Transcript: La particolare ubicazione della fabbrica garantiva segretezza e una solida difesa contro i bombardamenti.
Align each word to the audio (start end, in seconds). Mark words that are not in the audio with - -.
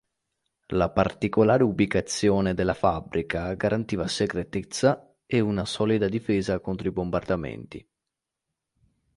La 0.69 0.89
particolare 0.89 1.61
ubicazione 1.61 2.55
della 2.55 2.73
fabbrica 2.73 3.53
garantiva 3.53 4.07
segretezza 4.07 5.15
e 5.27 5.39
una 5.41 5.63
solida 5.63 6.09
difesa 6.09 6.59
contro 6.59 6.87
i 6.87 6.91
bombardamenti. 6.91 7.87